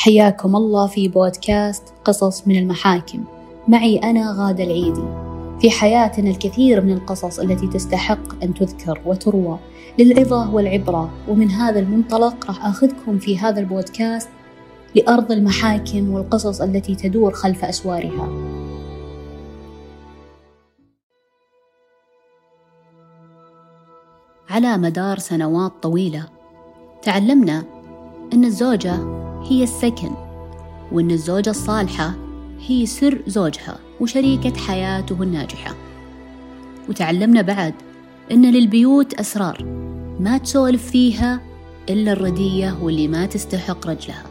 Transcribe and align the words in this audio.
حياكم 0.00 0.56
الله 0.56 0.86
في 0.86 1.08
بودكاست 1.08 1.82
قصص 2.04 2.48
من 2.48 2.58
المحاكم. 2.58 3.24
معي 3.68 3.96
أنا 3.96 4.34
غادة 4.38 4.64
العيدي. 4.64 5.02
في 5.60 5.70
حياتنا 5.70 6.30
الكثير 6.30 6.80
من 6.80 6.92
القصص 6.92 7.38
التي 7.38 7.66
تستحق 7.66 8.42
أن 8.42 8.54
تذكر 8.54 9.00
وتروى 9.06 9.58
للعظة 9.98 10.54
والعبرة 10.54 11.10
ومن 11.28 11.50
هذا 11.50 11.80
المنطلق 11.80 12.46
راح 12.46 12.66
أخذكم 12.66 13.18
في 13.18 13.38
هذا 13.38 13.60
البودكاست 13.60 14.28
لأرض 14.94 15.32
المحاكم 15.32 16.10
والقصص 16.10 16.60
التي 16.60 16.94
تدور 16.94 17.32
خلف 17.32 17.64
أسوارها. 17.64 18.28
على 24.50 24.76
مدار 24.76 25.18
سنوات 25.18 25.72
طويلة 25.82 26.28
تعلمنا 27.02 27.64
أن 28.32 28.44
الزوجة 28.44 29.27
هي 29.42 29.62
السكن 29.62 30.10
وأن 30.92 31.10
الزوجة 31.10 31.50
الصالحة 31.50 32.14
هي 32.66 32.86
سر 32.86 33.22
زوجها 33.26 33.78
وشريكة 34.00 34.56
حياته 34.56 35.22
الناجحة. 35.22 35.74
وتعلمنا 36.88 37.42
بعد 37.42 37.74
أن 38.32 38.50
للبيوت 38.50 39.14
أسرار 39.14 39.64
ما 40.20 40.38
تسولف 40.38 40.90
فيها 40.90 41.40
إلا 41.88 42.12
الردية 42.12 42.78
واللي 42.82 43.08
ما 43.08 43.26
تستحق 43.26 43.86
رجلها. 43.86 44.26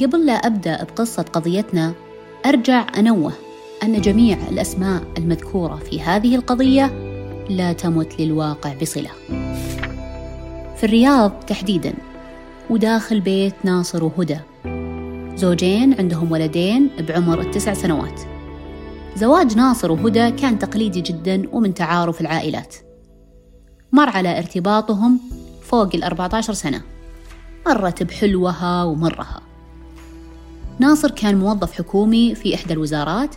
قبل 0.00 0.26
لا 0.26 0.32
أبدأ 0.32 0.84
بقصة 0.84 1.22
قضيتنا 1.22 1.92
أرجع 2.46 2.86
أنوه 2.98 3.32
أن 3.82 4.00
جميع 4.00 4.38
الأسماء 4.48 5.02
المذكورة 5.18 5.76
في 5.76 6.00
هذه 6.00 6.34
القضية 6.34 6.86
لا 7.48 7.72
تمت 7.72 8.20
للواقع 8.20 8.74
بصلة. 8.82 9.10
في 10.76 10.84
الرياض 10.84 11.32
تحديدا 11.46 11.94
وداخل 12.70 13.20
بيت 13.20 13.54
ناصر 13.64 14.04
وهدى. 14.04 14.38
زوجين 15.36 15.94
عندهم 15.94 16.32
ولدين 16.32 16.90
بعمر 17.08 17.40
التسع 17.40 17.74
سنوات. 17.74 18.20
زواج 19.16 19.56
ناصر 19.56 19.92
وهدى 19.92 20.30
كان 20.30 20.58
تقليدي 20.58 21.00
جدا 21.00 21.42
ومن 21.52 21.74
تعارف 21.74 22.20
العائلات. 22.20 22.76
مر 23.92 24.08
على 24.08 24.38
ارتباطهم 24.38 25.20
فوق 25.62 25.94
ال 25.94 26.02
14 26.04 26.52
سنة. 26.52 26.82
مرت 27.66 28.02
بحلوها 28.02 28.84
ومرها. 28.84 29.40
ناصر 30.78 31.10
كان 31.10 31.38
موظف 31.38 31.72
حكومي 31.72 32.34
في 32.34 32.54
إحدى 32.54 32.72
الوزارات 32.72 33.34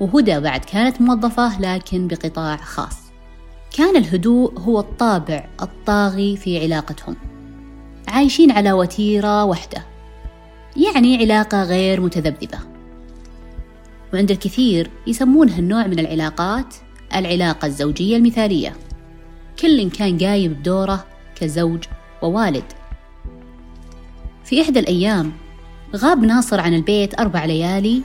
وهدى 0.00 0.40
بعد 0.40 0.60
كانت 0.60 1.00
موظفة 1.00 1.60
لكن 1.60 2.08
بقطاع 2.08 2.56
خاص. 2.56 2.98
كان 3.76 3.96
الهدوء 3.96 4.58
هو 4.58 4.80
الطابع 4.80 5.48
الطاغي 5.62 6.36
في 6.36 6.62
علاقتهم. 6.64 7.33
عايشين 8.08 8.50
على 8.50 8.72
وتيرة 8.72 9.44
واحدة 9.44 9.84
يعني 10.76 11.18
علاقة 11.18 11.62
غير 11.62 12.00
متذبذبة. 12.00 12.58
وعند 14.14 14.30
الكثير 14.30 14.90
يسمون 15.06 15.48
هالنوع 15.48 15.86
من 15.86 15.98
العلاقات 15.98 16.74
العلاقة 17.14 17.66
الزوجية 17.66 18.16
المثالية. 18.16 18.76
كل 19.58 19.90
كان 19.90 20.18
قايم 20.18 20.52
بدوره 20.52 21.04
كزوج 21.34 21.84
ووالد. 22.22 22.64
في 24.44 24.62
إحدى 24.62 24.78
الأيام 24.78 25.32
غاب 25.96 26.24
ناصر 26.24 26.60
عن 26.60 26.74
البيت 26.74 27.20
أربع 27.20 27.44
ليالي 27.44 28.02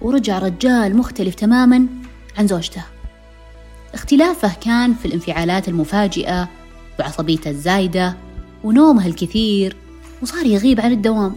ورجع 0.00 0.38
رجال 0.38 0.96
مختلف 0.96 1.34
تماما 1.34 1.86
عن 2.38 2.46
زوجته. 2.46 2.84
اختلافه 3.94 4.54
كان 4.60 4.94
في 4.94 5.04
الانفعالات 5.04 5.68
المفاجئة 5.68 6.48
وعصبيته 6.98 7.50
الزايدة 7.50 8.16
ونومه 8.64 9.06
الكثير 9.06 9.76
وصار 10.22 10.46
يغيب 10.46 10.80
عن 10.80 10.92
الدوام. 10.92 11.34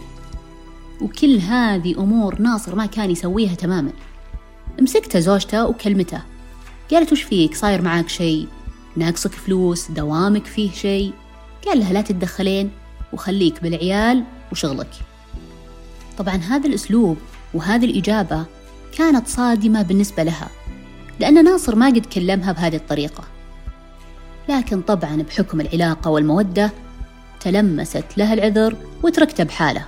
وكل 1.01 1.37
هذه 1.37 1.97
أمور 1.97 2.41
ناصر 2.41 2.75
ما 2.75 2.85
كان 2.85 3.11
يسويها 3.11 3.55
تماما. 3.55 3.91
مسكته 4.81 5.19
زوجته 5.19 5.65
وكلمته. 5.65 6.21
قالت 6.91 7.11
وش 7.11 7.21
فيك؟ 7.21 7.55
صاير 7.55 7.81
معاك 7.81 8.09
شيء؟ 8.09 8.47
ناقصك 8.95 9.31
فلوس؟ 9.31 9.91
دوامك 9.91 10.45
فيه 10.45 10.71
شيء؟ 10.71 11.13
قال 11.67 11.79
لها 11.79 11.93
لا 11.93 12.01
تتدخلين 12.01 12.71
وخليك 13.13 13.63
بالعيال 13.63 14.23
وشغلك. 14.51 14.89
طبعا 16.17 16.35
هذا 16.35 16.67
الأسلوب 16.67 17.17
وهذه 17.53 17.85
الإجابة 17.85 18.45
كانت 18.97 19.27
صادمة 19.27 19.81
بالنسبة 19.81 20.23
لها 20.23 20.49
لأن 21.19 21.43
ناصر 21.43 21.75
ما 21.75 21.87
قد 21.87 22.05
كلمها 22.05 22.51
بهذه 22.51 22.75
الطريقة. 22.75 23.23
لكن 24.49 24.81
طبعا 24.81 25.21
بحكم 25.21 25.61
العلاقة 25.61 26.11
والمودة 26.11 26.71
تلمست 27.43 28.17
له 28.17 28.33
العذر 28.33 28.77
وتركته 29.03 29.43
بحاله. 29.43 29.85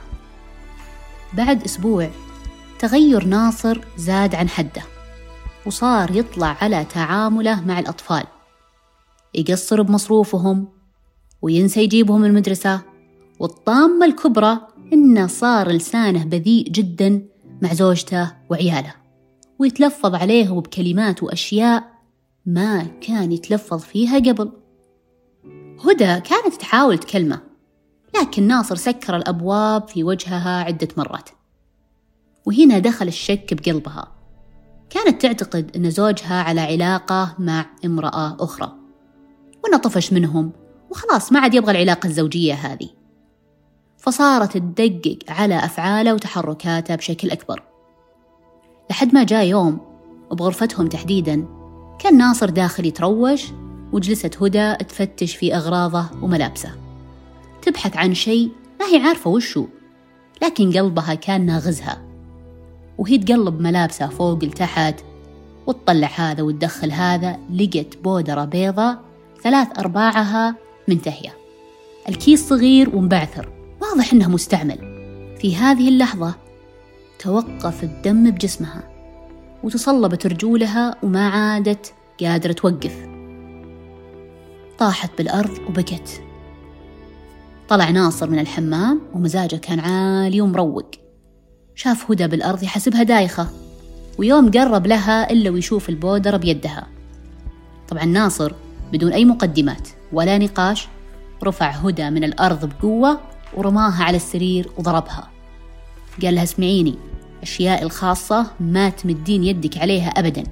بعد 1.33 1.63
أسبوع 1.63 2.09
تغير 2.79 3.25
ناصر 3.25 3.81
زاد 3.97 4.35
عن 4.35 4.49
حده 4.49 4.81
وصار 5.65 6.15
يطلع 6.15 6.57
على 6.61 6.85
تعامله 6.85 7.61
مع 7.61 7.79
الأطفال. 7.79 8.23
يقصر 9.35 9.81
بمصروفهم 9.81 10.67
وينسى 11.41 11.83
يجيبهم 11.83 12.25
المدرسة 12.25 12.81
والطامة 13.39 14.05
الكبرى 14.05 14.57
إنه 14.94 15.27
صار 15.27 15.71
لسانه 15.71 16.25
بذيء 16.25 16.69
جدا 16.69 17.25
مع 17.61 17.73
زوجته 17.73 18.31
وعياله. 18.49 18.94
ويتلفظ 19.59 20.15
عليهم 20.15 20.59
بكلمات 20.59 21.23
وأشياء 21.23 21.83
ما 22.45 22.83
كان 23.01 23.31
يتلفظ 23.31 23.81
فيها 23.81 24.19
قبل. 24.19 24.51
هدى 25.91 26.19
كانت 26.19 26.53
تحاول 26.59 26.97
تكلمه 26.97 27.41
لكن 28.16 28.47
ناصر 28.47 28.75
سكر 28.75 29.16
الأبواب 29.16 29.88
في 29.88 30.03
وجهها 30.03 30.63
عدة 30.63 30.88
مرات. 30.97 31.29
وهنا 32.46 32.79
دخل 32.79 33.07
الشك 33.07 33.53
بقلبها. 33.53 34.12
كانت 34.90 35.22
تعتقد 35.22 35.75
أن 35.75 35.90
زوجها 35.90 36.44
على 36.44 36.62
علاقة 36.62 37.35
مع 37.40 37.66
امرأة 37.85 38.38
أخرى. 38.40 38.72
وأنه 39.63 39.78
طفش 39.78 40.13
منهم 40.13 40.51
وخلاص 40.91 41.31
ما 41.31 41.40
عاد 41.40 41.53
يبغى 41.53 41.72
العلاقة 41.72 42.07
الزوجية 42.07 42.53
هذه. 42.53 42.90
فصارت 43.97 44.57
تدقق 44.57 45.18
على 45.29 45.66
أفعاله 45.66 46.13
وتحركاته 46.13 46.95
بشكل 46.95 47.31
أكبر. 47.31 47.63
لحد 48.90 49.13
ما 49.13 49.24
جاء 49.24 49.45
يوم 49.45 49.79
وبغرفتهم 50.31 50.88
تحديدا 50.88 51.47
كان 52.00 52.18
ناصر 52.18 52.50
داخل 52.50 52.85
يتروش 52.85 53.45
وجلست 53.95 54.44
هدى 54.44 54.75
تفتش 54.75 55.35
في 55.35 55.56
أغراضه 55.56 56.06
وملابسه. 56.22 56.69
تبحث 57.61 57.97
عن 57.97 58.13
شيء 58.13 58.50
ما 58.79 58.85
هي 58.85 58.97
عارفة 58.97 59.29
وشو 59.29 59.66
لكن 60.41 60.72
قلبها 60.72 61.13
كان 61.13 61.45
ناغزها. 61.45 62.01
وهي 62.97 63.17
تقلب 63.17 63.61
ملابسها 63.61 64.07
فوق 64.07 64.44
لتحت 64.44 64.95
وتطلع 65.67 66.07
هذا 66.16 66.44
وتدخل 66.44 66.91
هذا 66.91 67.39
لقت 67.53 67.97
بودرة 68.03 68.45
بيضة 68.45 68.97
ثلاث 69.44 69.79
أرباعها 69.79 70.56
منتهية. 70.88 71.38
الكيس 72.09 72.50
صغير 72.50 72.95
ومبعثر 72.95 73.50
واضح 73.81 74.13
إنه 74.13 74.29
مستعمل. 74.29 74.77
في 75.41 75.56
هذه 75.56 75.89
اللحظة 75.89 76.35
توقف 77.19 77.83
الدم 77.83 78.31
بجسمها 78.31 78.83
وتصلبت 79.63 80.27
رجولها 80.27 80.95
وما 81.03 81.29
عادت 81.29 81.94
قادرة 82.22 82.51
توقف. 82.51 83.14
طاحت 84.78 85.12
بالأرض 85.18 85.59
وبكت. 85.69 86.22
طلع 87.69 87.90
ناصر 87.90 88.30
من 88.30 88.40
الحمام 88.40 89.02
ومزاجه 89.13 89.56
كان 89.56 89.80
عالي 89.80 90.41
ومروق. 90.41 90.91
شاف 91.75 92.12
هدى 92.12 92.28
بالأرض 92.28 92.63
يحسبها 92.63 93.03
دايخة 93.03 93.47
ويوم 94.18 94.52
قرب 94.52 94.88
لها 94.88 95.31
إلا 95.31 95.50
ويشوف 95.50 95.90
البودرة 95.90 96.38
بيدها. 96.38 96.88
طبعا 97.88 98.06
ناصر 98.06 98.53
بدون 98.94 99.13
أي 99.13 99.25
مقدمات 99.25 99.90
ولا 100.13 100.38
نقاش 100.38 100.88
رفع 101.44 101.69
هدى 101.69 102.09
من 102.09 102.24
الأرض 102.24 102.69
بقوة 102.69 103.19
ورماها 103.54 104.04
على 104.04 104.18
السرير 104.18 104.69
وضربها. 104.78 105.30
قال 106.21 106.36
لها 106.36 106.44
اسمعيني 106.44 106.95
أشياء 107.42 107.83
الخاصة 107.83 108.48
ما 108.60 108.89
تمدين 108.89 109.44
يدك 109.44 109.78
عليها 109.78 110.10
أبدا. 110.10 110.44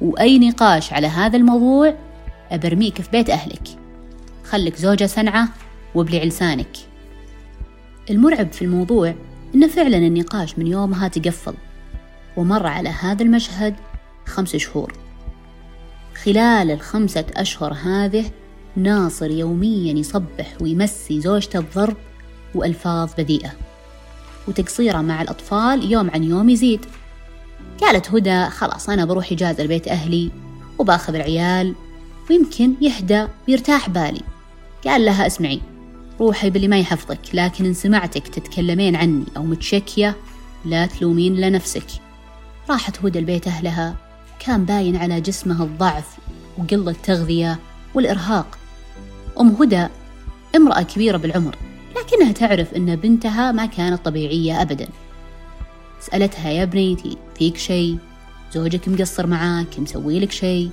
وأي 0.00 0.38
نقاش 0.38 0.92
على 0.92 1.06
هذا 1.06 1.36
الموضوع 1.36 1.94
أبرميك 2.50 3.02
في 3.02 3.10
بيت 3.10 3.30
أهلك. 3.30 3.68
خلك 4.44 4.76
زوجة 4.76 5.06
سنعة 5.06 5.48
وابلع 5.94 6.22
لسانك. 6.22 6.76
المرعب 8.10 8.52
في 8.52 8.62
الموضوع 8.62 9.14
إن 9.54 9.68
فعلا 9.68 9.96
النقاش 9.96 10.58
من 10.58 10.66
يومها 10.66 11.08
تقفل 11.08 11.54
ومر 12.36 12.66
على 12.66 12.88
هذا 12.88 13.22
المشهد 13.22 13.74
خمس 14.26 14.56
شهور. 14.56 14.92
خلال 16.24 16.70
الخمسة 16.70 17.24
أشهر 17.36 17.72
هذه 17.72 18.30
ناصر 18.76 19.30
يوميا 19.30 19.92
يصبح 19.92 20.54
ويمسي 20.60 21.20
زوجته 21.20 21.60
بضرب 21.60 21.96
وألفاظ 22.54 23.10
بذيئة 23.18 23.52
وتقصيره 24.48 25.00
مع 25.00 25.22
الأطفال 25.22 25.92
يوم 25.92 26.10
عن 26.10 26.24
يوم 26.24 26.48
يزيد. 26.48 26.86
قالت 27.80 28.10
هدى 28.10 28.44
خلاص 28.44 28.88
أنا 28.88 29.04
بروح 29.04 29.32
إجازة 29.32 29.64
لبيت 29.64 29.88
أهلي 29.88 30.30
وباخذ 30.78 31.14
العيال 31.14 31.74
ويمكن 32.30 32.74
يهدى 32.80 33.26
ويرتاح 33.48 33.90
بالي. 33.90 34.22
قال 34.86 35.04
لها 35.04 35.26
اسمعي 35.26 35.60
روحي 36.20 36.50
باللي 36.50 36.68
ما 36.68 36.78
يحفظك 36.78 37.20
لكن 37.34 37.64
إن 37.64 37.74
سمعتك 37.74 38.28
تتكلمين 38.28 38.96
عني 38.96 39.24
أو 39.36 39.42
متشكية 39.42 40.16
لا 40.64 40.86
تلومين 40.86 41.36
لنفسك. 41.36 41.86
راحت 42.70 43.04
هدى 43.04 43.20
لبيت 43.20 43.46
أهلها 43.46 43.96
كان 44.38 44.64
باين 44.64 44.96
على 44.96 45.20
جسمها 45.20 45.64
الضعف 45.64 46.16
وقلة 46.58 46.90
التغذية 46.90 47.58
والإرهاق. 47.94 48.58
أم 49.40 49.48
هدى 49.48 49.86
امرأة 50.56 50.82
كبيرة 50.82 51.16
بالعمر 51.16 51.56
لكنها 51.96 52.32
تعرف 52.32 52.74
أن 52.74 52.96
بنتها 52.96 53.52
ما 53.52 53.66
كانت 53.66 54.04
طبيعية 54.04 54.62
أبدا. 54.62 54.88
سألتها 56.00 56.50
يا 56.50 56.64
بنيتي 56.64 57.16
فيك 57.38 57.56
شيء؟ 57.56 57.98
زوجك 58.52 58.88
مقصر 58.88 59.26
معاك 59.26 59.78
مسوي 59.78 60.20
لك 60.20 60.32
شيء؟ 60.32 60.70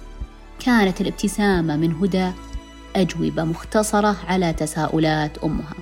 كانت 0.65 1.01
الابتسامة 1.01 1.75
من 1.75 1.93
هدى 1.93 2.31
أجوبة 2.95 3.43
مختصرة 3.43 4.17
على 4.27 4.53
تساؤلات 4.53 5.37
أمها. 5.37 5.75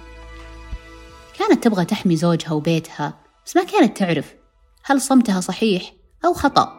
كانت 1.39 1.63
تبغى 1.63 1.85
تحمي 1.85 2.15
زوجها 2.15 2.51
وبيتها 2.51 3.19
بس 3.45 3.55
ما 3.55 3.63
كانت 3.63 3.97
تعرف 3.97 4.35
هل 4.83 5.01
صمتها 5.01 5.39
صحيح 5.41 5.93
أو 6.25 6.33
خطأ. 6.33 6.73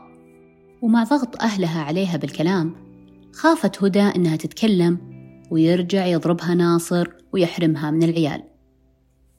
ومع 0.82 1.04
ضغط 1.04 1.42
أهلها 1.42 1.82
عليها 1.82 2.16
بالكلام 2.16 2.74
خافت 3.34 3.84
هدى 3.84 4.00
إنها 4.00 4.36
تتكلم 4.36 4.98
ويرجع 5.50 6.06
يضربها 6.06 6.54
ناصر 6.54 7.08
ويحرمها 7.32 7.90
من 7.90 8.02
العيال. 8.02 8.42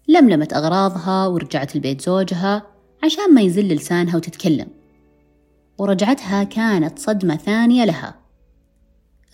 لملمت 0.08 0.54
أغراضها 0.54 1.28
ورجعت 1.28 1.76
البيت 1.76 2.02
زوجها 2.02 2.68
عشان 3.04 3.34
ما 3.34 3.42
يزل 3.42 3.68
لسانها 3.68 4.16
وتتكلم. 4.16 4.68
ورجعتها 5.78 6.44
كانت 6.44 7.00
صدمة 7.00 7.36
ثانية 7.36 7.86
لها. 7.86 8.23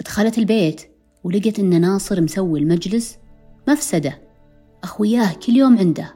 دخلت 0.05 0.37
البيت 0.37 0.81
ولقت 1.23 1.59
إن 1.59 1.81
ناصر 1.81 2.21
مسوي 2.21 2.59
المجلس 2.59 3.17
مفسدة. 3.67 4.21
أخوياه 4.83 5.33
كل 5.33 5.55
يوم 5.55 5.77
عنده 5.77 6.13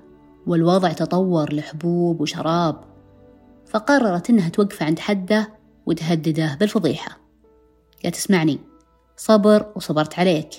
والوضع 0.48 0.92
تطور 0.92 1.54
لحبوب 1.54 2.22
وشراب 2.22 2.84
فقررت 3.66 4.30
إنها 4.30 4.50
توقف 4.50 4.84
عند 4.84 5.00
حده 5.00 5.50
وتهدده 5.86 6.58
بالفضيحة. 6.60 7.20
قالت 8.04 8.16
اسمعني 8.16 8.60
صبر 9.18 9.72
وصبرت 9.76 10.20
عليك. 10.20 10.50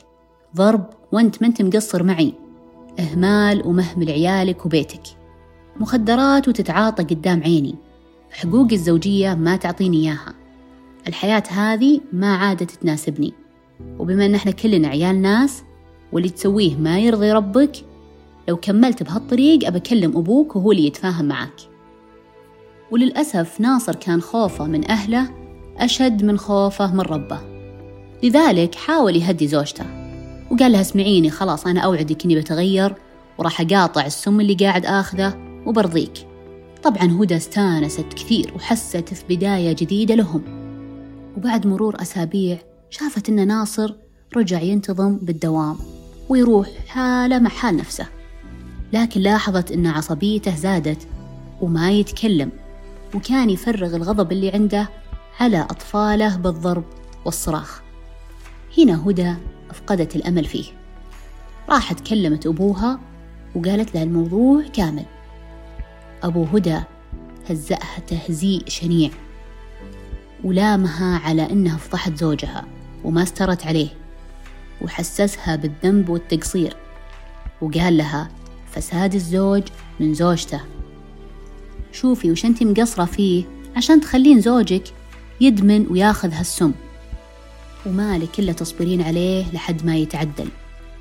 ضرب 0.57 0.91
وأنت 1.13 1.43
ما 1.43 1.49
أنت 1.49 1.63
مقصر 1.63 2.03
معي. 2.03 2.35
إهمال 3.01 3.67
ومهمل 3.67 4.11
عيالك 4.11 4.67
وبيتك. 4.67 5.03
مخدرات 5.77 6.49
وتتعاطى 6.49 7.05
قدام 7.05 7.43
عيني. 7.43 7.75
حقوقي 8.31 8.75
الزوجية 8.75 9.35
ما 9.35 9.57
تعطيني 9.57 9.97
إياها. 9.97 10.44
الحياة 11.09 11.43
هذه 11.49 12.01
ما 12.13 12.37
عادت 12.37 12.71
تناسبني. 12.71 13.33
وبما 13.99 14.27
أن 14.27 14.35
إحنا 14.35 14.53
كلنا 14.53 14.89
عيال 14.89 15.23
ناس 15.23 15.63
واللي 16.13 16.29
تسويه 16.29 16.77
ما 16.77 16.99
يرضي 16.99 17.33
ربك 17.33 17.73
لو 18.49 18.57
كملت 18.57 19.03
بهالطريق 19.03 19.67
أبى 19.67 19.79
أكلم 19.79 20.17
أبوك 20.17 20.57
وهو 20.57 20.73
اللي 20.73 20.87
يتفاهم 20.87 21.25
معك. 21.25 21.61
وللأسف 22.91 23.61
ناصر 23.61 23.95
كان 23.95 24.21
خوفه 24.21 24.67
من 24.67 24.91
أهله 24.91 25.31
أشد 25.79 26.25
من 26.25 26.39
خوفه 26.39 26.95
من 26.95 27.01
ربه. 27.01 27.41
لذلك 28.23 28.75
حاول 28.75 29.17
يهدي 29.17 29.47
زوجته 29.47 29.85
وقال 30.51 30.73
لها 30.73 30.81
اسمعيني 30.81 31.31
خلاص 31.31 31.67
أنا 31.67 31.81
أوعدك 31.81 32.25
إني 32.25 32.37
بتغير 32.37 32.95
وراح 33.39 33.61
أقاطع 33.61 34.07
السم 34.07 34.41
اللي 34.41 34.55
قاعد 34.55 34.87
آخذه 34.87 35.35
وبرضيك. 35.67 36.13
طبعا 36.83 37.19
هدى 37.21 37.37
استانست 37.37 38.07
كثير 38.17 38.53
وحست 38.57 39.15
في 39.15 39.37
بداية 39.37 39.73
جديدة 39.73 40.15
لهم. 40.15 40.64
وبعد 41.37 41.67
مرور 41.67 42.03
أسابيع 42.03 42.59
شافت 42.91 43.29
إن 43.29 43.47
ناصر 43.47 43.95
رجع 44.37 44.61
ينتظم 44.61 45.17
بالدوام 45.17 45.77
ويروح 46.29 46.69
حالة 46.87 47.39
مع 47.39 47.51
حال 47.51 47.77
نفسه. 47.77 48.07
لكن 48.93 49.21
لاحظت 49.21 49.73
إن 49.73 49.87
عصبيته 49.87 50.57
زادت 50.57 51.09
وما 51.61 51.91
يتكلم 51.91 52.51
وكان 53.15 53.51
يفرغ 53.51 53.97
الغضب 53.97 54.33
اللي 54.33 54.51
عنده 54.51 54.89
على 55.41 55.61
أطفاله 55.61 56.37
بالضرب 56.37 56.85
والصراخ. 57.25 57.83
هنا 58.79 59.09
هدى 59.09 59.35
أفقدت 59.71 60.17
الأمل 60.17 60.45
فيه. 60.45 60.65
راحت 61.69 62.01
كلمت 62.01 62.47
أبوها 62.47 63.01
وقالت 63.55 63.95
له 63.95 64.03
الموضوع 64.03 64.63
كامل. 64.73 65.05
أبو 66.23 66.45
هدى 66.45 66.81
هزأها 67.51 67.99
تهزيء 68.07 68.63
شنيع. 68.69 69.11
ولامها 70.45 71.19
على 71.19 71.51
إنها 71.51 71.77
فضحت 71.77 72.17
زوجها 72.17 72.65
وما 73.05 73.23
استرت 73.23 73.67
عليه 73.67 73.89
وحسسها 74.83 75.57
بالذنب 75.57 76.09
والتقصير 76.09 76.77
وقال 77.61 77.97
لها 77.97 78.29
فساد 78.73 79.15
الزوج 79.15 79.63
من 80.01 80.15
زوجته. 80.15 80.61
شوفي 81.93 82.31
وش 82.31 82.45
انت 82.45 82.63
مقصرة 82.63 83.05
فيه 83.05 83.45
عشان 83.77 84.01
تخلين 84.01 84.41
زوجك 84.41 84.85
يدمن 85.41 85.87
وياخذ 85.91 86.33
هالسم. 86.33 86.73
ومالك 87.87 88.39
إلا 88.39 88.53
تصبرين 88.53 89.03
عليه 89.03 89.53
لحد 89.53 89.87
ما 89.87 89.97
يتعدل 89.97 90.49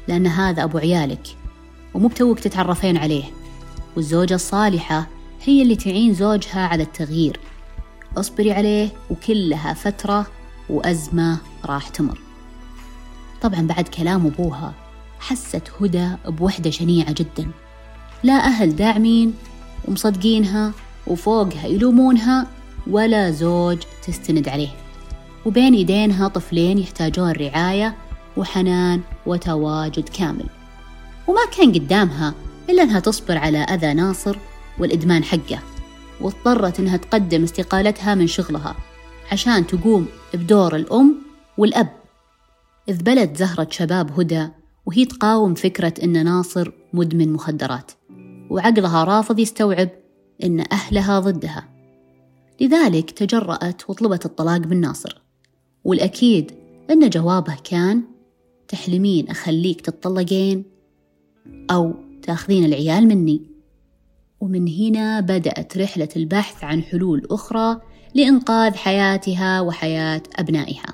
لأن 0.08 0.28
هذا 0.28 0.64
أبو 0.64 0.78
عيالك 0.78 1.28
ومو 1.94 2.08
بتوك 2.08 2.40
تتعرفين 2.40 2.98
عليه. 2.98 3.24
والزوجة 3.96 4.36
الصالحة 4.36 5.08
هي 5.44 5.62
اللي 5.62 5.76
تعين 5.76 6.14
زوجها 6.14 6.68
على 6.68 6.84
التغيير. 6.84 7.40
اصبري 8.18 8.52
عليه 8.52 8.90
وكلها 9.10 9.74
فترة 9.74 10.28
وأزمة 10.70 11.38
راح 11.66 11.88
تمر. 11.90 12.20
طبعا 13.42 13.62
بعد 13.62 13.88
كلام 13.88 14.26
أبوها 14.26 14.74
حست 15.20 15.72
هدى 15.82 16.10
بوحدة 16.28 16.70
شنيعة 16.70 17.12
جدا. 17.12 17.52
لا 18.24 18.34
أهل 18.34 18.76
داعمين 18.76 19.34
ومصدقينها 19.88 20.72
وفوقها 21.08 21.68
يلومونها 21.68 22.48
ولا 22.88 23.32
زوج 23.32 23.78
تستند 24.08 24.50
عليه. 24.50 24.70
وبين 25.46 25.74
إيدينها 25.74 26.28
طفلين 26.28 26.78
يحتاجون 26.78 27.32
رعاية 27.32 27.96
وحنان 28.38 29.02
وتواجد 29.26 30.10
كامل. 30.10 30.46
وما 31.28 31.46
كان 31.58 31.72
قدامها 31.72 32.34
إلا 32.70 32.84
أنها 32.84 33.00
تصبر 33.00 33.38
على 33.38 33.58
أذى 33.58 33.94
ناصر 33.94 34.38
والإدمان 34.80 35.24
حقه. 35.24 35.60
واضطرت 36.22 36.80
أنها 36.80 36.98
تقدم 36.98 37.44
استقالتها 37.44 38.16
من 38.16 38.28
شغلها 38.28 38.76
عشان 39.32 39.68
تقوم 39.68 40.08
بدور 40.34 40.76
الأم 40.76 41.16
والأب. 41.58 41.90
إذ 42.90 43.04
بلد 43.04 43.38
زهرة 43.38 43.68
شباب 43.72 44.20
هدى 44.20 44.48
وهي 44.86 45.06
تقاوم 45.06 45.54
فكرة 45.54 45.94
أن 46.04 46.26
ناصر 46.26 46.72
مدمن 46.94 47.34
مخدرات. 47.34 47.92
وعقلها 48.50 49.04
رافض 49.04 49.40
يستوعب 49.40 49.90
أن 50.44 50.66
أهلها 50.72 51.20
ضدها. 51.20 51.70
لذلك 52.62 53.12
تجرأت 53.12 53.90
وطلبت 53.90 54.26
الطلاق 54.26 54.68
من 54.68 54.82
ناصر. 54.82 55.22
والأكيد 55.84 56.52
أن 56.90 57.10
جوابه 57.10 57.58
كان 57.64 58.04
تحلمين 58.68 59.30
أخليك 59.30 59.82
تتطلقين 59.82 60.64
أو 61.72 61.94
تأخذين 62.22 62.66
العيال 62.66 63.08
مني. 63.08 63.53
ومن 64.44 64.68
هنا 64.68 65.20
بدأت 65.20 65.78
رحلة 65.78 66.10
البحث 66.16 66.64
عن 66.64 66.84
حلول 66.84 67.28
أخرى 67.32 67.82
لإنقاذ 68.16 68.76
حياتها 68.76 69.62
وحياة 69.62 70.24
أبنائها. 70.36 70.94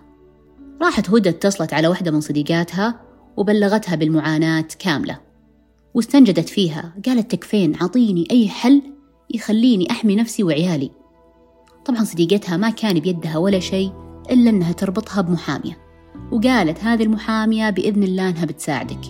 راحت 0.82 1.10
هدى 1.10 1.30
اتصلت 1.30 1.74
على 1.74 1.88
واحدة 1.88 2.12
من 2.12 2.22
صديقاتها 2.22 3.02
وبلغتها 3.38 3.96
بالمعاناة 3.96 4.66
كاملة. 4.80 5.20
واستنجدت 5.94 6.50
فيها 6.50 6.94
قالت 7.06 7.32
تكفين 7.32 7.76
عطيني 7.76 8.28
أي 8.32 8.50
حل 8.50 8.82
يخليني 9.34 9.92
أحمي 9.92 10.16
نفسي 10.16 10.44
وعيالي. 10.44 10.92
طبعا 11.86 12.04
صديقتها 12.04 12.58
ما 12.58 12.70
كان 12.70 13.00
بيدها 13.00 13.38
ولا 13.38 13.60
شيء 13.60 13.92
إلا 14.32 14.50
أنها 14.50 14.72
تربطها 14.72 15.22
بمحامية. 15.22 15.78
وقالت 16.32 16.84
هذه 16.84 17.04
المحامية 17.04 17.70
بإذن 17.70 18.04
الله 18.04 18.30
أنها 18.30 18.46
بتساعدك. 18.46 19.02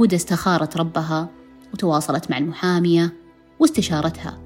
هدى 0.00 0.16
استخارت 0.16 0.76
ربها 0.76 1.35
وتواصلت 1.74 2.30
مع 2.30 2.38
المحامية 2.38 3.12
واستشارتها. 3.58 4.38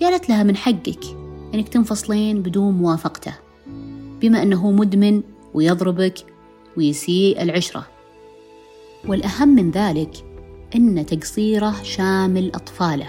قالت 0.00 0.28
لها 0.28 0.42
من 0.42 0.56
حقك 0.56 1.04
أنك 1.54 1.68
تنفصلين 1.68 2.42
بدون 2.42 2.74
موافقته 2.74 3.34
بما 4.20 4.42
أنه 4.42 4.70
مدمن 4.70 5.22
ويضربك 5.54 6.14
ويسيء 6.76 7.42
العشرة. 7.42 7.86
والأهم 9.06 9.48
من 9.48 9.70
ذلك 9.70 10.24
أن 10.76 11.06
تقصيره 11.06 11.82
شامل 11.82 12.52
أطفاله 12.54 13.08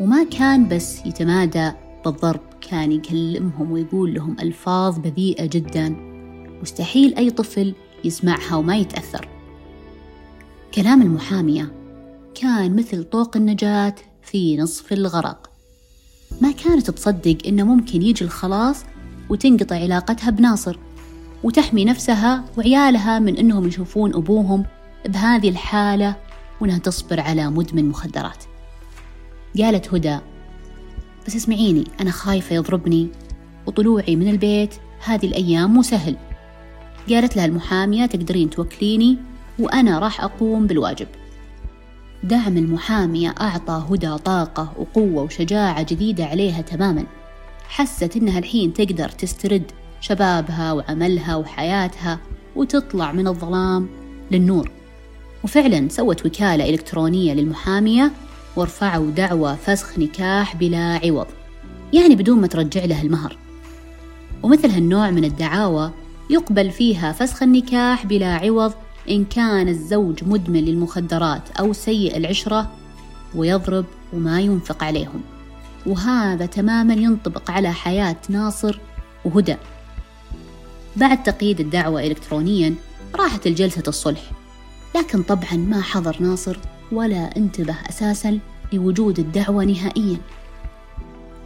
وما 0.00 0.24
كان 0.24 0.68
بس 0.68 1.06
يتمادى 1.06 1.72
بالضرب 2.04 2.40
كان 2.70 2.92
يكلمهم 2.92 3.72
ويقول 3.72 4.14
لهم 4.14 4.36
ألفاظ 4.40 4.98
بذيئة 4.98 5.46
جدا. 5.46 5.88
مستحيل 6.62 7.16
أي 7.16 7.30
طفل 7.30 7.74
يسمعها 8.04 8.56
وما 8.56 8.76
يتأثر. 8.76 9.28
كلام 10.74 11.02
المحامية 11.02 11.72
كان 12.34 12.76
مثل 12.76 13.04
طوق 13.04 13.36
النجاة 13.36 13.94
في 14.22 14.56
نصف 14.56 14.92
الغرق. 14.92 15.50
ما 16.40 16.52
كانت 16.52 16.90
تصدق 16.90 17.38
إنه 17.46 17.64
ممكن 17.64 18.02
يجي 18.02 18.24
الخلاص 18.24 18.84
وتنقطع 19.30 19.76
علاقتها 19.76 20.30
بناصر 20.30 20.78
وتحمي 21.42 21.84
نفسها 21.84 22.44
وعيالها 22.58 23.18
من 23.18 23.36
إنهم 23.36 23.68
يشوفون 23.68 24.14
أبوهم 24.14 24.64
بهذه 25.06 25.48
الحالة 25.48 26.16
وأنها 26.60 26.78
تصبر 26.78 27.20
على 27.20 27.50
مدمن 27.50 27.88
مخدرات. 27.88 28.44
قالت 29.58 29.94
هدى 29.94 30.18
بس 31.26 31.36
اسمعيني 31.36 31.84
أنا 32.00 32.10
خايفة 32.10 32.54
يضربني 32.54 33.08
وطلوعي 33.66 34.16
من 34.16 34.28
البيت 34.28 34.74
هذه 35.04 35.26
الأيام 35.26 35.74
مو 35.74 35.82
سهل. 35.82 36.16
قالت 37.10 37.36
لها 37.36 37.44
المحامية 37.44 38.06
تقدرين 38.06 38.50
توكليني 38.50 39.18
وأنا 39.58 39.98
راح 39.98 40.20
أقوم 40.20 40.66
بالواجب. 40.66 41.08
دعم 42.22 42.56
المحامية 42.56 43.34
أعطى 43.40 43.86
هدى 43.90 44.16
طاقة 44.16 44.72
وقوة 44.78 45.22
وشجاعة 45.22 45.82
جديدة 45.82 46.24
عليها 46.24 46.60
تماما. 46.60 47.04
حست 47.68 48.16
إنها 48.16 48.38
الحين 48.38 48.72
تقدر 48.72 49.08
تسترد 49.08 49.62
شبابها 50.00 50.72
وعملها 50.72 51.36
وحياتها 51.36 52.20
وتطلع 52.56 53.12
من 53.12 53.26
الظلام 53.28 53.88
للنور. 54.30 54.70
وفعلا 55.44 55.88
سوت 55.88 56.26
وكالة 56.26 56.70
إلكترونية 56.70 57.34
للمحامية 57.34 58.12
ورفعوا 58.56 59.10
دعوى 59.10 59.56
فسخ 59.56 59.98
نكاح 59.98 60.56
بلا 60.56 61.00
عوض 61.04 61.26
يعني 61.92 62.14
بدون 62.14 62.40
ما 62.40 62.46
ترجع 62.46 62.84
له 62.84 63.02
المهر. 63.02 63.36
ومثل 64.42 64.70
هالنوع 64.70 65.10
من 65.10 65.24
الدعاوى 65.24 65.90
يقبل 66.30 66.70
فيها 66.70 67.12
فسخ 67.12 67.42
النكاح 67.42 68.06
بلا 68.06 68.34
عوض 68.34 68.72
إن 69.10 69.24
كان 69.24 69.68
الزوج 69.68 70.24
مدمن 70.24 70.64
للمخدرات 70.64 71.50
أو 71.50 71.72
سيء 71.72 72.16
العشرة 72.16 72.70
ويضرب 73.34 73.84
وما 74.12 74.40
ينفق 74.40 74.84
عليهم. 74.84 75.20
وهذا 75.86 76.46
تماما 76.46 76.94
ينطبق 76.94 77.50
على 77.50 77.72
حياة 77.72 78.16
ناصر 78.28 78.78
وهدى. 79.24 79.56
بعد 80.96 81.22
تقييد 81.22 81.60
الدعوة 81.60 82.06
إلكترونيا 82.06 82.74
راحت 83.14 83.46
الجلسة 83.46 83.82
الصلح. 83.88 84.30
لكن 84.96 85.22
طبعا 85.22 85.54
ما 85.54 85.82
حضر 85.82 86.16
ناصر 86.20 86.58
ولا 86.92 87.36
انتبه 87.36 87.76
أساسا 87.88 88.38
لوجود 88.72 89.18
الدعوة 89.18 89.64
نهائيا. 89.64 90.16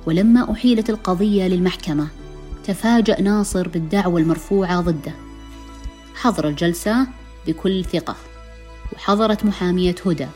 ولما 0.06 0.52
أحيلت 0.52 0.90
القضية 0.90 1.48
للمحكمة 1.48 2.08
تفاجأ 2.64 3.20
ناصر 3.20 3.68
بالدعوة 3.68 4.20
المرفوعة 4.20 4.80
ضده. 4.80 5.12
حضر 6.14 6.48
الجلسة 6.48 7.06
بكل 7.46 7.84
ثقة. 7.84 8.16
وحضرت 8.94 9.44
محامية 9.44 9.94
هدى. 10.06 10.26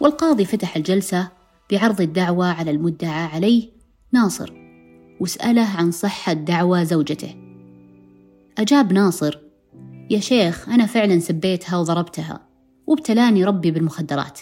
والقاضي 0.00 0.44
فتح 0.44 0.76
الجلسة 0.76 1.28
بعرض 1.70 2.00
الدعوة 2.00 2.46
على 2.46 2.70
المدعى 2.70 3.24
عليه 3.24 3.68
ناصر 4.12 4.52
وسأله 5.20 5.66
عن 5.76 5.90
صحة 5.90 6.32
دعوى 6.32 6.84
زوجته. 6.84 7.34
أجاب 8.58 8.92
ناصر 8.92 9.38
يا 10.10 10.20
شيخ 10.20 10.68
أنا 10.68 10.86
فعلا 10.86 11.18
سبيتها 11.18 11.78
وضربتها 11.78 12.40
وابتلاني 12.86 13.44
ربي 13.44 13.70
بالمخدرات. 13.70 14.40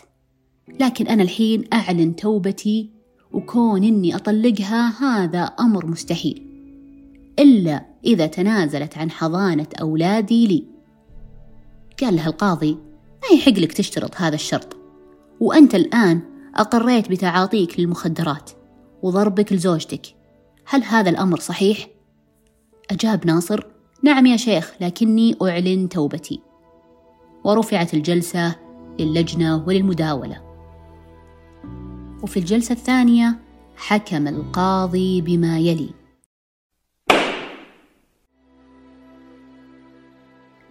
لكن 0.80 1.06
أنا 1.06 1.22
الحين 1.22 1.64
أعلن 1.72 2.16
توبتي 2.16 2.90
وكون 3.32 3.84
إني 3.84 4.16
أطلقها 4.16 5.02
هذا 5.02 5.42
أمر 5.42 5.86
مستحيل. 5.86 6.46
إلا 7.38 7.86
إذا 8.04 8.26
تنازلت 8.26 8.98
عن 8.98 9.10
حضانة 9.10 9.66
أولادي 9.80 10.46
لي. 10.46 10.73
قال 12.04 12.16
له 12.16 12.26
القاضي 12.26 12.78
ما 13.22 13.36
يحق 13.38 13.52
لك 13.52 13.72
تشترط 13.72 14.16
هذا 14.16 14.34
الشرط. 14.34 14.76
وأنت 15.40 15.74
الآن 15.74 16.20
أقريت 16.54 17.10
بتعاطيك 17.10 17.80
للمخدرات 17.80 18.50
وضربك 19.02 19.52
لزوجتك. 19.52 20.06
هل 20.66 20.84
هذا 20.84 21.10
الأمر 21.10 21.38
صحيح؟ 21.38 21.88
أجاب 22.90 23.26
ناصر 23.26 23.66
نعم 24.02 24.26
يا 24.26 24.36
شيخ 24.36 24.72
لكني 24.80 25.36
أعلن 25.42 25.88
توبتي. 25.88 26.40
ورفعت 27.44 27.94
الجلسة 27.94 28.54
للجنة 28.98 29.64
وللمداولة. 29.66 30.42
وفي 32.22 32.36
الجلسة 32.36 32.72
الثانية 32.72 33.38
حكم 33.76 34.28
القاضي 34.28 35.20
بما 35.20 35.58
يلي. 35.58 36.03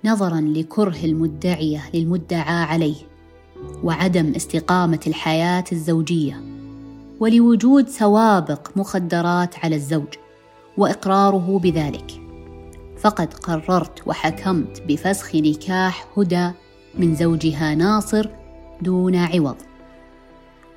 نظرا 0.06 0.42
لكره 0.42 0.98
المدعية 1.04 1.82
للمدعى 1.94 2.64
عليه 2.64 2.96
وعدم 3.84 4.34
استقامة 4.36 5.00
الحياة 5.08 5.64
الزوجية 5.72 6.42
ولوجود 7.20 7.88
سوابق 7.90 8.70
مخدرات 8.76 9.66
على 9.66 9.76
الزوج 9.76 10.14
وإقراره 10.78 11.60
بذلك. 11.60 12.22
فقد 13.00 13.34
قررت 13.34 14.08
وحكمت 14.08 14.84
بفسخ 14.88 15.36
نكاح 15.36 16.08
هدى 16.18 16.52
من 16.98 17.16
زوجها 17.16 17.76
ناصر 17.76 18.30
دون 18.82 19.16
عوض. 19.16 19.58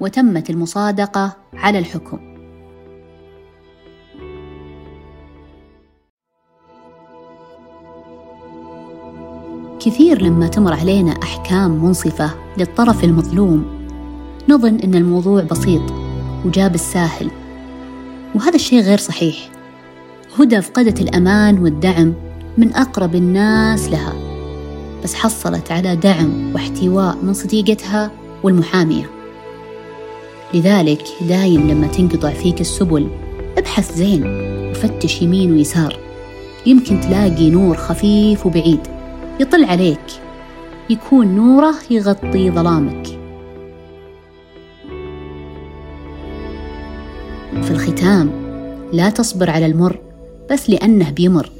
وتمت 0.01 0.51
المصادقة 0.51 1.37
على 1.55 1.79
الحكم. 1.79 2.36
كثير 9.81 10.23
لما 10.23 10.47
تمر 10.47 10.73
علينا 10.73 11.13
أحكام 11.23 11.85
منصفة 11.85 12.31
للطرف 12.59 13.05
المظلوم. 13.05 13.65
نظن 14.49 14.75
أن 14.75 14.95
الموضوع 14.95 15.43
بسيط 15.43 15.83
وجاب 16.45 16.75
الساهل 16.75 17.31
وهذا 18.35 18.55
الشيء 18.55 18.81
غير 18.81 18.99
صحيح. 18.99 19.37
هدى 20.39 20.63
فقدت 20.63 21.01
الأمان 21.01 21.59
والدعم 21.59 22.15
من 22.59 22.75
أقرب 22.75 23.15
الناس 23.15 23.89
لها 23.89 24.13
بس 25.05 25.15
حصلت 25.15 25.73
على 25.73 25.97
دعم 25.97 26.55
واحتواء 26.55 27.17
من 27.23 27.35
صديقتها 27.35 28.11
والمحامية. 28.43 29.11
لذلك 30.55 31.03
دايم 31.29 31.71
لما 31.71 31.87
تنقطع 31.87 32.31
فيك 32.31 32.61
السبل 32.61 33.09
ابحث 33.59 33.97
زين 33.97 34.23
وفتش 34.71 35.23
يمين 35.23 35.53
ويسار. 35.53 35.99
يمكن 36.67 37.01
تلاقي 37.01 37.51
نور 37.51 37.77
خفيف 37.77 38.47
وبعيد. 38.47 38.81
يطل 39.41 39.65
عليك. 39.65 40.07
يكون 40.91 41.27
نوره 41.27 41.75
يغطي 41.91 42.51
ظلامك. 42.51 43.07
في 47.63 47.71
الختام 47.71 48.31
لا 48.93 49.11
تصبر 49.11 49.51
على 49.51 49.67
المر 49.67 49.99
بس 50.51 50.71
لأنه 50.71 51.11
بيمر. 51.11 51.51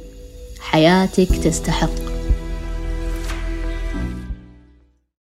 حياتك 0.59 1.37
تستحق. 1.43 2.06